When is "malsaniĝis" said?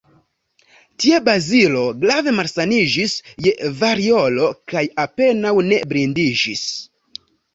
2.37-3.13